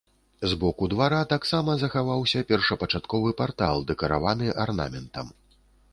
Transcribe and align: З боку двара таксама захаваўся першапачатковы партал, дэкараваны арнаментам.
З 0.53 0.57
боку 0.61 0.87
двара 0.93 1.19
таксама 1.33 1.75
захаваўся 1.83 2.43
першапачатковы 2.53 3.35
партал, 3.43 3.77
дэкараваны 3.93 4.47
арнаментам. 4.65 5.27